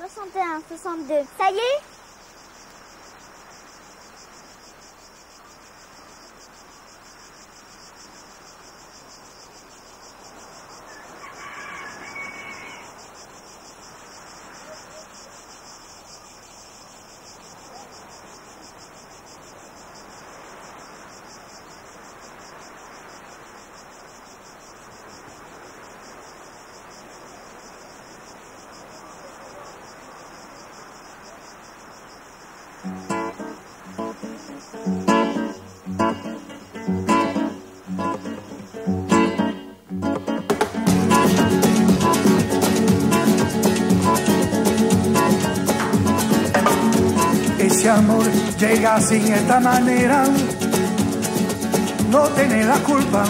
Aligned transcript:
61, 0.00 0.62
62. 0.66 1.14
Ça 1.38 1.50
y 1.50 1.56
est? 1.56 1.99
llega 48.60 49.00
sin 49.00 49.32
esta 49.32 49.58
manera, 49.58 50.24
no 52.10 52.22
tiene 52.28 52.62
la 52.64 52.76
culpa. 52.80 53.24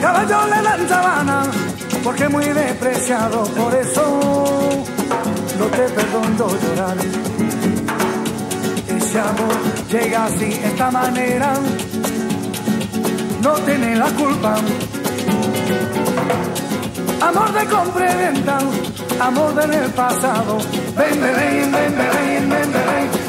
Caballo 0.00 0.46
le 0.46 0.62
dan 0.62 0.88
sabana, 0.88 1.42
porque 2.02 2.28
muy 2.28 2.46
despreciado, 2.46 3.44
por 3.44 3.74
eso 3.74 4.84
no 5.58 5.66
te 5.66 5.82
perdono 5.90 6.48
llorar. 6.62 6.96
Ese 8.96 9.20
amor 9.20 9.56
llega 9.90 10.28
sin 10.38 10.52
esta 10.52 10.90
manera, 10.90 11.52
no 13.42 13.52
tiene 13.66 13.96
la 13.96 14.06
culpa. 14.06 14.56
Amor 17.20 17.52
de 17.52 17.66
compra 17.66 18.30
amor 19.20 19.54
del 19.54 19.90
pasado. 19.90 20.58
Ven, 20.96 21.20
ven, 21.20 21.36
ven, 21.36 21.72
ven, 21.72 21.96
ven, 21.96 22.48
ven, 22.48 22.72
ven. 22.72 23.25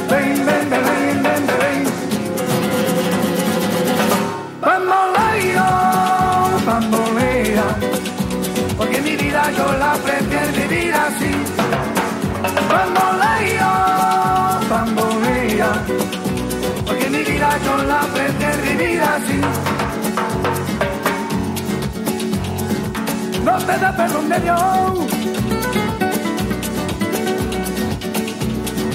No 23.48 23.58
te 23.60 23.78
da 23.80 23.96
perdón 23.96 24.28
de 24.28 24.40
Dios. 24.42 24.60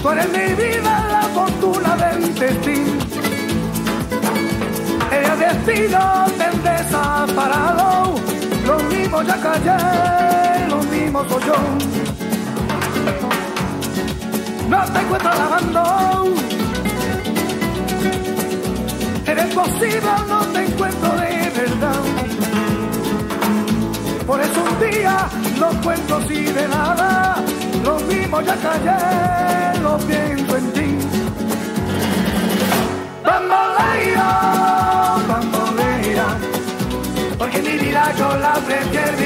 Tú 0.02 0.10
eres 0.10 0.28
mi 0.36 0.48
vida, 0.62 0.92
la 1.16 1.22
fortuna 1.36 1.96
del 2.02 2.34
destino. 2.34 2.92
El 5.20 5.38
destino 5.46 6.00
te 6.38 6.48
desaparado. 6.68 8.14
Lo 8.66 8.76
mismo 8.92 9.22
ya 9.22 9.36
callé, 9.46 10.68
lo 10.68 10.78
mismo 10.94 11.24
soy 11.30 11.42
yo. 11.48 11.58
No 14.68 14.84
te 14.92 14.98
encuentro 15.00 15.30
lavando. 15.42 15.82
Eres 19.26 19.54
posible, 19.54 20.12
no 20.28 20.40
te 20.52 20.64
encuentro 20.66 21.21
Por 24.32 24.40
eso 24.40 24.64
un 24.64 24.90
día 24.90 25.28
no 25.60 25.68
cuento 25.82 26.16
así 26.16 26.44
de 26.44 26.66
nada, 26.66 27.36
lo 27.84 28.00
mismo 28.00 28.40
ya 28.40 28.56
callé, 28.56 29.78
lo 29.82 29.98
pienso 29.98 30.56
en 30.56 30.72
ti. 30.72 30.98
Bambolea, 33.22 34.28
bambolea, 35.28 36.26
porque 37.36 37.60
mi 37.60 37.76
vida 37.76 38.10
yo 38.16 38.34
la 38.38 38.54
prefiero 38.54 39.21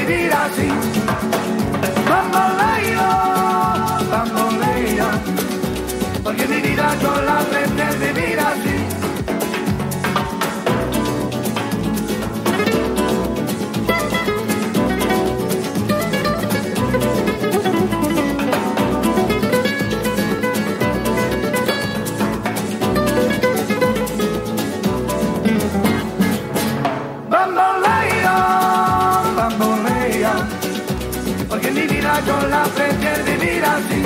porque 31.57 31.71
mi 31.71 31.87
vida 31.87 32.21
yo 32.23 32.39
la 32.49 32.63
prefiero 32.65 33.23
vivir 33.25 33.65
así. 33.65 34.03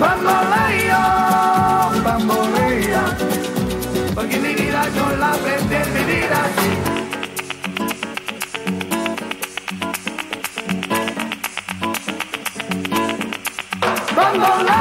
Bambolea, 0.00 1.90
bambolea, 2.02 3.04
porque 4.16 4.36
mi 4.38 4.52
vida 4.54 4.82
yo 4.96 5.16
la 5.16 5.32
prefiero 5.44 5.92
vivir 5.94 6.28
así. 6.44 6.70
Bambolea, 14.16 14.77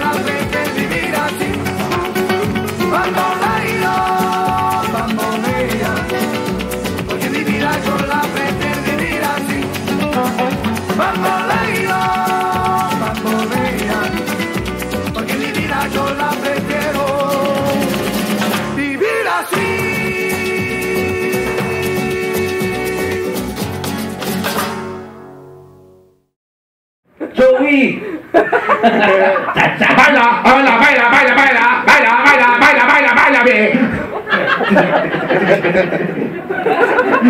love. 0.00 0.35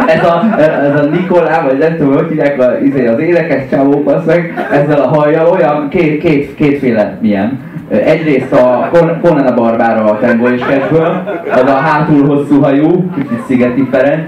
Ez 0.06 0.24
a, 0.24 0.60
ez 0.60 1.00
a 1.00 1.04
Nikolá, 1.04 1.62
vagy 1.62 1.78
nem 1.78 1.96
tudom, 1.96 2.14
hogy 2.14 2.28
hívják 2.28 2.60
a, 2.60 2.78
izé, 2.84 3.06
az 3.06 3.18
énekes 3.18 3.62
csávó, 3.70 4.02
az 4.06 4.24
meg, 4.26 4.66
ezzel 4.72 5.00
a 5.00 5.08
hajjal 5.08 5.46
olyan 5.46 5.88
két, 5.88 6.22
két, 6.22 6.54
kétféle 6.54 7.18
milyen. 7.20 7.60
Egyrészt 7.90 8.52
a 8.52 8.88
Con- 8.92 9.20
Conan 9.20 9.46
a 9.46 9.54
Barbára 9.54 10.04
a 10.04 10.18
Tango 10.18 10.48
és 10.48 10.60
Cashből, 10.60 11.22
az 11.52 11.70
a 11.70 11.74
hátul 11.74 12.26
hosszú 12.26 12.62
hajú, 12.62 13.10
kicsit 13.14 13.44
Szigeti 13.46 13.88
Ferenc, 13.90 14.24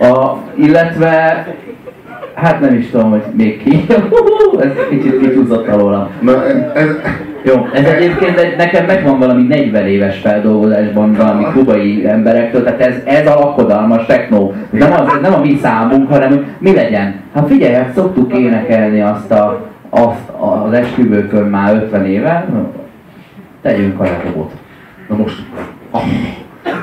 a, 0.00 0.36
illetve 0.54 1.46
hát 2.40 2.60
nem 2.60 2.74
is 2.74 2.90
tudom, 2.90 3.10
hogy 3.10 3.22
még 3.36 3.62
ki. 3.62 3.86
ez 4.60 4.70
kicsit 4.90 5.20
kicsúszott 5.20 5.68
alóla. 5.68 6.10
Na, 6.20 6.46
ez, 6.74 6.88
Jó, 7.42 7.66
ez 7.72 7.84
egyébként 7.84 8.38
egy, 8.38 8.56
nekem 8.56 8.84
megvan 8.84 9.18
valami 9.18 9.42
40 9.42 9.86
éves 9.86 10.18
feldolgozásban 10.18 11.12
valami 11.12 11.44
kubai 11.52 12.06
emberektől, 12.06 12.64
tehát 12.64 12.80
ez, 12.80 12.94
ez 13.04 13.26
a 13.26 13.38
lakodalmas 13.38 14.06
techno. 14.06 14.52
Nem, 14.70 14.92
az, 14.92 15.18
nem 15.22 15.34
a 15.34 15.40
mi 15.40 15.58
számunk, 15.62 16.08
hanem 16.08 16.56
mi 16.58 16.74
legyen. 16.74 17.20
Hát 17.34 17.48
figyelj, 17.48 17.74
hát 17.74 17.94
szoktuk 17.94 18.38
énekelni 18.38 19.00
azt, 19.00 19.30
a, 19.30 19.66
azt 19.90 20.28
az 20.38 20.72
esküvőkön 20.72 21.44
már 21.44 21.74
50 21.74 22.06
éve, 22.06 22.46
tegyünk 23.62 24.00
a 24.00 24.04
robot. 24.24 24.52
na 25.08 25.16
most, 25.16 25.42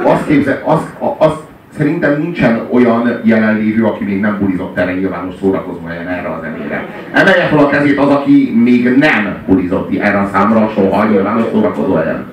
azt 0.04 0.28
képzel, 0.28 0.62
azt, 0.66 0.94
azt 1.18 1.47
szerintem 1.78 2.20
nincsen 2.22 2.68
olyan 2.72 3.20
jelenlévő, 3.24 3.84
aki 3.84 4.04
még 4.04 4.20
nem 4.20 4.38
bulizott 4.40 4.78
erre 4.78 4.94
nyilvános 4.94 5.34
szórakozó 5.40 5.86
helyen 5.86 6.08
erre 6.08 6.28
a 6.28 6.40
zenére. 6.42 6.86
Emelje 7.14 7.46
fel 7.46 7.60
a 7.60 7.68
kezét 7.68 7.98
az, 8.00 8.10
aki 8.10 8.54
még 8.64 8.96
nem 8.98 9.38
bulizott 9.48 9.96
erre 9.96 10.20
a 10.20 10.30
számra 10.34 10.70
soha 10.76 11.06
nyilvános 11.06 11.44
szórakozó 11.52 11.96
helyen. 11.96 12.26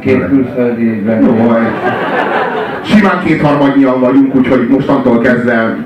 Két 0.00 0.26
külföldi. 0.28 1.02
Simán 2.84 3.22
kétharmadnyian 3.24 4.00
vagyunk, 4.00 4.34
úgyhogy 4.34 4.68
mostantól 4.68 5.18
kezdve 5.18 5.76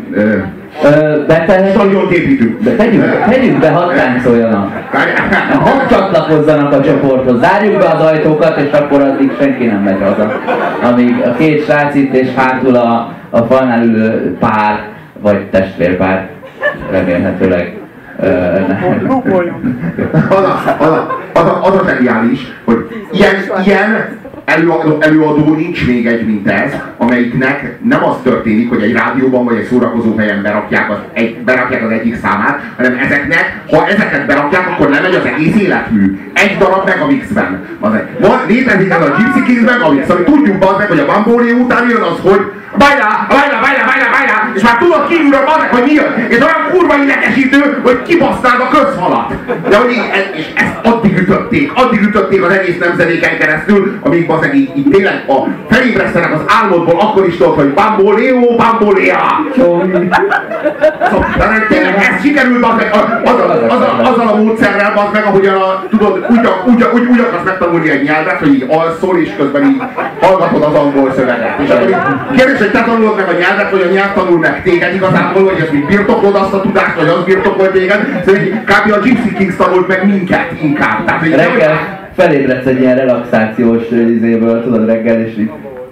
betehet, 1.27 1.71
stadiont 1.71 2.13
építünk. 2.13 2.63
de 2.63 2.71
tegyük, 2.77 3.25
tegyük 3.29 3.59
be, 3.59 3.71
hadd 3.71 3.95
táncoljanak. 3.95 4.73
Hadd 5.53 5.89
csatlakozzanak 5.89 6.73
a 6.73 6.81
csoporthoz. 6.81 7.41
Zárjuk 7.41 7.79
be 7.79 7.85
az 7.85 8.01
ajtókat, 8.01 8.57
és 8.59 8.79
akkor 8.79 9.01
addig 9.01 9.33
senki 9.41 9.65
nem 9.65 9.83
megy 9.83 10.01
haza. 10.03 10.33
Amíg 10.83 11.23
a 11.25 11.35
két 11.35 11.65
srác 11.65 11.95
itt, 11.95 12.15
és 12.15 12.29
hátul 12.37 12.75
a, 12.75 13.13
a 13.31 13.43
falnál 13.43 13.85
ülő 13.85 14.37
pár, 14.41 14.89
vagy 15.21 15.47
testvérpár, 15.47 16.29
remélhetőleg. 16.91 17.79
Ö, 18.23 18.29
nem. 18.69 19.09
az, 20.29 20.37
a, 20.37 20.75
az, 20.79 20.91
a, 20.91 21.21
az, 21.33 21.45
a, 21.47 21.61
az 21.63 21.75
a 21.75 21.85
hogy 22.71 23.07
ilyen, 23.13 23.35
ilyen 23.65 24.19
előadó, 24.45 24.97
előadó 25.01 25.55
nincs 25.55 25.87
még 25.87 26.07
egy, 26.07 26.27
mint 26.27 26.49
ez, 26.49 26.73
amelyiknek 26.97 27.79
nem 27.83 28.05
az 28.05 28.15
történik, 28.23 28.69
hogy 28.69 28.83
egy 28.83 28.93
rádióban 28.93 29.45
vagy 29.45 29.57
egy 29.57 29.67
szórakozó 29.67 30.17
helyen 30.17 30.43
berakják 30.43 30.91
az, 30.91 30.97
egy, 31.13 31.39
berakják 31.39 31.85
az 31.85 31.91
egyik 31.91 32.17
számát, 32.23 32.61
hanem 32.77 32.99
ezeknek, 32.99 33.61
ha 33.71 33.87
ezeket 33.87 34.27
berakják, 34.27 34.69
akkor 34.69 34.89
nem 34.89 35.03
megy 35.03 35.15
az 35.15 35.25
egész 35.25 35.57
életmű. 35.61 36.19
Egy 36.33 36.59
darab 36.59 36.87
Megamixben. 36.87 37.65
Az 37.81 37.95
egy. 37.95 38.21
Van, 38.21 38.39
létezik 38.49 38.91
ez 38.91 39.01
a 39.01 39.17
Gypsy 39.19 39.43
Kings 39.43 39.71
Megamix, 39.71 40.09
amit 40.09 40.25
tudjuk 40.25 40.65
az 40.65 40.77
meg, 40.79 40.89
hogy 40.89 40.99
a 40.99 41.07
Bambolé 41.07 41.51
után 41.51 41.89
jön 41.89 42.03
az, 42.03 42.19
hogy 42.23 42.41
Bajlá, 42.79 43.27
bajlá, 43.29 43.61
bajlá, 43.61 43.85
bajlá, 43.85 44.09
bajlá, 44.11 44.53
és 44.55 44.63
már 44.63 44.79
tudod 44.79 45.09
kívülről 45.09 45.45
bazeg, 45.45 45.69
hogy 45.71 45.83
mi 45.83 45.93
jön, 45.93 46.27
és 46.29 46.39
olyan 46.39 46.63
kurva 46.73 46.95
idegesítő, 47.03 47.81
hogy 47.83 48.03
kibasznád 48.03 48.61
a 48.61 48.69
közfalat. 48.69 49.33
De 49.69 49.77
hogy 49.77 49.91
és 50.37 50.47
ezt 50.55 50.77
addig 50.83 51.19
ütötték, 51.19 51.73
addig 51.75 52.01
ütötték 52.03 52.43
az 52.43 52.53
egész 52.61 52.79
nemzedéken 52.79 53.39
keresztül, 53.39 53.99
amíg 54.03 54.27
bazeg 54.27 54.55
így, 54.55 54.71
így 54.77 54.89
tényleg 54.91 55.25
a 55.29 55.47
felébresztenek 55.71 56.35
az 56.35 56.41
álmodból, 56.47 57.01
akkor 57.01 57.27
is 57.27 57.37
tudod, 57.37 57.55
hogy 57.55 57.73
bamboléó, 57.73 58.57
bamboléa. 58.57 59.47
Szóval, 59.57 59.87
tényleg 61.69 61.97
ez 61.97 62.23
sikerült 62.23 62.61
bazeg, 62.61 62.91
azzal, 63.25 63.51
azzal, 63.69 64.01
azzal 64.05 64.29
a 64.29 64.37
módszerrel 64.37 64.93
bazd 64.95 65.13
meg, 65.13 65.25
ahogyan 65.25 65.55
a, 65.55 65.85
tudod, 65.91 66.27
úgy, 66.31 66.49
úgy, 66.67 66.85
úgy, 66.95 67.07
úgy 67.11 67.21
akarsz 67.21 67.45
megtanulni 67.45 67.91
egy 67.91 68.03
nyelvet, 68.03 68.39
hogy 68.39 68.55
így 68.55 68.67
alszol, 68.69 69.19
és 69.19 69.31
közben 69.37 69.65
így 69.65 69.83
hallgatod 70.21 70.63
az 70.63 70.75
angol 70.75 71.13
szöveget. 71.17 71.59
És 71.59 71.69
akkor 71.69 71.89
így, 71.89 72.37
kérdés, 72.37 72.59
hogy 72.59 72.71
te 72.71 72.85
tanulod 72.85 73.17
meg 73.17 73.29
a 73.29 73.33
nyelvet, 73.33 73.71
vagy 73.71 73.87
a 73.89 73.93
nyelv 73.93 74.15
tanul 74.15 74.39
meg 74.39 74.63
téged 74.63 74.95
igazából, 74.95 75.45
hogy 75.45 75.61
ez 75.61 75.69
mi 75.73 75.79
birtoklod 75.79 76.35
azt 76.35 76.53
a 76.53 76.61
tudást, 76.61 76.97
vagy 76.97 77.09
az 77.09 77.25
birtokol 77.25 77.71
téged. 77.71 78.23
Szóval 78.27 78.41
így 78.41 78.55
kb. 78.65 78.93
a 78.93 78.99
Gypsy 78.99 79.35
Kings 79.35 79.57
tanult 79.57 79.89
meg 79.89 80.07
minket 80.07 80.53
inkább. 80.63 81.05
Tehát, 81.05 81.21
hogy 81.21 81.35
Reggel 81.35 82.00
felébredsz 82.21 82.67
egy 82.67 82.81
ilyen 82.81 82.97
relaxációs 82.97 83.91
izéből, 83.91 84.63
tudod 84.63 84.87
reggel, 84.87 85.21
és 85.21 85.39
így 85.39 85.51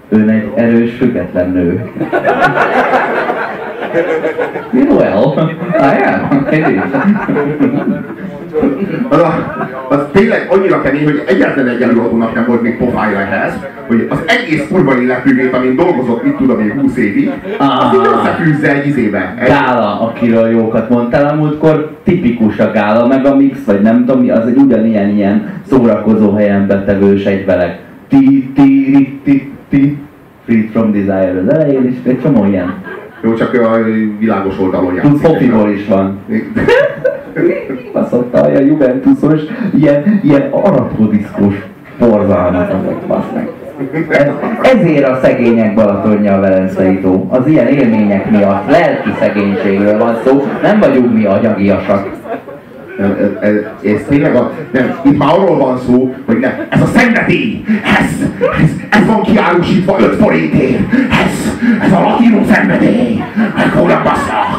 ön 0.08 0.28
egy 0.28 0.52
erős, 0.54 0.96
független 0.96 1.50
nő. 1.50 1.84
Well, 4.88 5.50
I 5.80 6.02
am. 6.02 6.46
Is. 6.50 6.80
Az, 9.08 9.18
a, 9.18 9.56
az 9.88 9.98
tényleg 10.12 10.46
annyira 10.50 10.80
kemény, 10.80 11.04
hogy 11.04 11.22
egyetlen 11.26 11.66
egy 11.66 11.82
előadónak 11.82 12.34
nem 12.34 12.44
volt 12.46 12.62
még 12.62 12.76
pofája 12.78 13.18
ehhez, 13.18 13.58
hogy 13.86 14.06
az 14.10 14.18
egész 14.26 14.68
kurva 14.70 15.00
életművét, 15.00 15.54
amin 15.54 15.76
dolgozott, 15.76 16.22
mit 16.22 16.36
tudom 16.36 16.60
én, 16.60 16.80
20 16.80 16.96
évig, 16.96 17.30
azt 17.58 17.94
így 17.94 18.06
összefűzze 18.12 18.74
egy 18.74 18.86
izébe. 18.86 19.34
Egy, 19.38 19.48
Gála, 19.48 20.00
akiről 20.00 20.48
jókat 20.48 20.90
mondtál 20.90 21.28
a 21.28 21.34
múltkor, 21.34 21.96
tipikus 22.04 22.58
a 22.58 22.70
gála, 22.70 23.06
meg 23.06 23.26
a 23.26 23.36
mix, 23.36 23.64
vagy 23.64 23.80
nem 23.80 24.04
tudom 24.04 24.20
mi, 24.20 24.30
az 24.30 24.46
egy 24.46 24.56
ugyanilyen 24.56 25.08
ilyen 25.08 25.52
szórakozó 25.68 26.34
helyen 26.34 26.66
betevős 26.66 27.24
egyvelek. 27.24 27.78
Ti, 28.08 28.50
ti, 28.54 29.20
ti, 29.24 29.52
ti, 29.68 29.98
Free 30.48 30.68
from 30.72 30.92
Desire 30.92 31.42
az 31.46 31.54
elején, 31.54 31.84
és 31.84 32.10
egy 32.10 32.20
csomó 32.20 32.44
ilyen. 32.44 32.74
jó, 33.22 33.34
csak 33.34 33.54
a 33.54 33.78
világos 34.18 34.58
oldalon 34.58 34.94
játszik. 34.94 35.20
Popiból 35.20 35.70
is 35.70 35.86
van. 35.86 36.18
Baszott 37.92 38.34
a 38.34 38.58
Juventusos, 38.58 39.40
ilyen, 39.78 40.20
ilyen 40.22 40.48
arapodiszkós 40.50 41.54
borzalmat 41.98 42.72
azok, 42.72 43.00
basz 43.06 43.24
meg. 43.34 43.48
Ez, 44.08 44.26
ezért 44.62 45.08
a 45.08 45.18
szegények 45.22 45.74
Balatonja 45.74 46.34
a 46.34 46.40
Velencei 46.40 46.98
tó. 47.00 47.28
Az 47.30 47.46
ilyen 47.46 47.66
élmények 47.66 48.30
miatt, 48.30 48.70
lelki 48.70 49.10
szegénységről 49.18 49.98
van 49.98 50.16
szó, 50.24 50.46
nem 50.62 50.80
vagyunk 50.80 51.14
mi 51.14 51.24
agyagiasak. 51.24 52.16
Ez, 52.98 53.28
ez, 53.40 53.54
ez 53.84 54.00
tényleg 54.08 54.34
a, 54.34 54.52
nem, 54.70 54.98
itt 55.04 55.18
már 55.18 55.28
arról 55.34 55.58
van 55.58 55.78
szó, 55.86 56.14
hogy 56.26 56.38
ne, 56.38 56.66
ez 56.68 56.82
a 56.82 56.86
szenvedély, 56.86 57.64
ez, 57.98 58.28
ez, 58.62 58.70
ez 58.90 59.06
van 59.06 59.22
kiárusítva 59.22 59.96
5 60.00 60.14
forintért, 60.14 60.80
ez, 61.10 61.58
ez 61.82 61.92
a 61.92 62.00
latinó 62.00 62.44
szenvedély, 62.50 63.22
nem 63.86 64.02
basszak, 64.02 64.57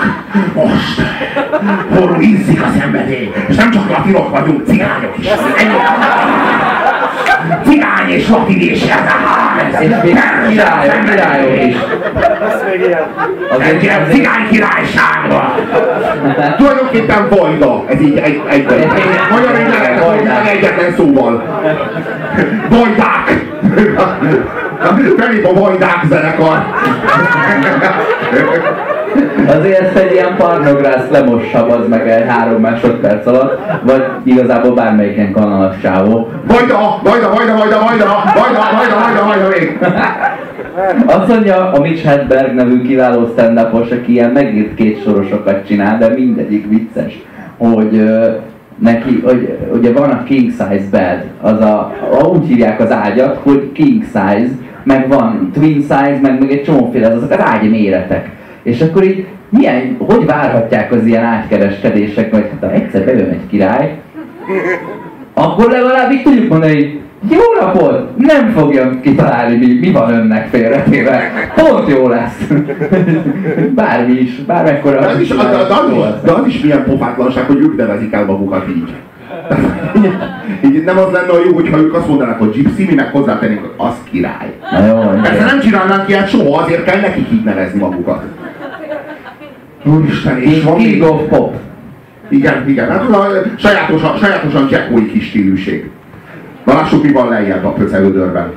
forró 1.94 2.22
ízik 2.22 2.62
a 2.62 2.68
szenvedély, 2.80 3.32
és 3.48 3.56
nem 3.56 3.72
csak 3.72 3.90
latinok 3.90 4.30
vagyunk, 4.30 4.68
cigányok 4.68 5.18
is, 5.18 5.28
ennyi. 5.58 5.78
Cigány 7.64 8.10
és 8.10 8.30
latin 8.30 8.60
is, 8.60 8.82
ez 8.82 8.90
a 8.90 9.80
És 9.80 9.90
királyok, 10.04 11.06
királyok 11.06 11.64
is. 11.64 11.76
Azért 13.58 13.84
ilyen 13.84 14.08
cigány 14.10 14.48
királyságban. 14.50 15.54
Tulajdonképpen 16.58 17.30
vajda, 17.30 17.84
ez 17.88 18.02
így 18.02 18.18
egy, 18.18 18.42
egy, 18.50 18.66
egy, 18.72 18.82
egy 18.82 19.20
magyar 19.32 19.60
így 19.60 19.74
lehet 19.80 20.00
fordítani 20.00 20.50
egyetlen 20.50 20.94
szóval. 20.96 21.44
Vajdák! 22.70 23.48
Felép 25.18 25.46
a 25.46 25.54
Vajdák 25.54 26.04
zenekar. 26.10 26.66
Azért 29.48 29.80
ezt 29.80 29.98
egy 29.98 30.12
ilyen 30.12 30.36
pornogrász 30.38 31.10
lemossa 31.12 31.66
az 31.66 31.88
meg 31.90 32.10
egy 32.10 32.28
három 32.28 32.62
másodperc 32.62 33.28
alatt, 33.28 33.60
vagy 33.82 34.04
igazából 34.24 34.74
bármelyiken 34.74 35.32
kanalas 35.32 35.76
csávó. 35.82 36.30
Vajda, 36.48 37.00
Vajda, 37.04 37.30
Vajda, 37.30 37.54
Vajda, 37.58 37.80
Vajda, 37.80 38.06
Vajda, 38.36 38.60
Vajda, 38.78 38.96
Vajda, 39.00 39.26
Vajda 39.26 39.48
még. 39.48 39.80
Azt 41.06 41.28
mondja 41.28 41.72
a 41.72 41.80
Mitch 41.80 42.06
Hedberg 42.06 42.54
nevű 42.54 42.82
kiváló 42.82 43.28
stand 43.32 43.58
aki 43.58 44.12
ilyen 44.12 44.30
megírt 44.30 44.76
két 44.76 45.04
sorosokat 45.04 45.66
csinál, 45.68 45.98
de 45.98 46.08
mindegyik 46.08 46.70
vicces, 46.70 47.20
hogy 47.58 48.10
neki, 48.80 49.22
hogy 49.26 49.58
ugye 49.74 49.92
van 49.92 50.10
a 50.10 50.24
king 50.24 50.52
size 50.52 50.88
bed, 50.92 51.26
az 51.42 51.62
a, 51.62 51.94
úgy 52.34 52.48
hívják 52.48 52.80
az 52.80 52.92
ágyat, 52.92 53.40
hogy 53.44 53.72
king 53.72 54.04
size, 54.04 54.50
meg 54.84 55.08
van 55.08 55.52
twin 55.54 55.82
size, 55.82 56.20
meg 56.22 56.40
még 56.40 56.52
egy 56.52 56.64
csomóféle, 56.64 57.08
az 57.08 57.16
azok 57.16 57.32
az 57.32 57.40
ágy 57.40 57.70
méretek. 57.70 58.30
És 58.64 58.82
akkor 58.82 59.04
így 59.04 59.26
milyen, 59.50 59.96
hogy 60.00 60.26
várhatják 60.26 60.92
az 60.92 61.06
ilyen 61.06 61.24
ágykereskedések, 61.24 62.32
vagy 62.32 62.50
hát 62.52 62.70
ha 62.70 62.76
egyszer 62.76 63.06
bejön 63.06 63.30
egy 63.30 63.48
király, 63.50 63.98
akkor 65.34 65.72
legalább 65.72 66.12
így 66.12 66.24
tudjuk 66.24 66.50
mondani, 66.50 66.74
hogy 66.74 67.00
jó 67.28 67.40
napot! 67.60 68.18
Nem 68.18 68.52
fogja 68.52 69.00
kitalálni, 69.02 69.56
mi, 69.56 69.80
mi 69.80 69.92
van 69.92 70.14
önnek 70.14 70.48
félretéve. 70.48 71.32
Pont 71.56 71.90
jó 71.90 72.08
lesz. 72.08 72.48
Bármi 73.76 74.20
is, 74.20 74.36
bármekkora. 74.36 75.00
De 75.00 75.08
az 75.08 75.20
is, 75.20 75.32
az 75.32 75.38
is, 75.92 76.22
de 76.24 76.32
az 76.32 76.48
is 76.48 76.62
milyen 76.62 76.84
pofátlanság, 76.84 77.46
hogy 77.46 77.60
ők 77.60 77.78
nevezik 77.78 78.14
el 78.14 78.26
magukat 78.26 78.66
így. 78.70 78.94
így 80.72 80.84
nem 80.84 80.98
az 80.98 81.12
lenne 81.12 81.32
a 81.32 81.42
jó, 81.46 81.54
hogyha 81.54 81.78
ők 81.78 81.94
azt 81.94 82.08
mondanák, 82.08 82.40
hogy 82.40 82.52
gypsy, 82.52 82.86
mi 82.86 82.94
meg 82.94 83.12
hozzátennénk, 83.12 83.60
hogy 83.60 83.88
az 83.88 83.96
király. 84.12 84.54
Na 84.72 84.86
jó, 84.86 85.22
Persze 85.22 85.46
nem 85.46 85.60
csinálnánk 85.60 86.10
ilyet 86.10 86.30
soha, 86.30 86.62
azért 86.62 86.84
kell 86.84 87.00
nekik 87.00 87.32
így 87.32 87.44
nevezni 87.44 87.80
magukat. 87.80 88.24
Úristen, 89.84 90.42
és 90.42 90.64
van 90.64 90.78
még... 90.78 91.04
of 91.04 91.22
Pop. 91.28 91.56
Igen, 92.30 92.70
igen, 92.70 92.90
hát 92.90 93.10
a 93.10 93.28
sajátosan, 93.58 94.18
sajátosan 94.18 94.68
jackói 94.70 95.12
kis 95.12 95.26
stílűség. 95.26 95.90
Na 96.66 96.74
lássuk, 96.74 97.04
mi 97.04 97.12
van 97.12 97.30
lejjebb 97.30 97.66
a 97.66 97.70
pöcelődörben. 97.70 98.54